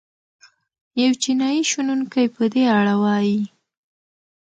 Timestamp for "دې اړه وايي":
2.53-3.41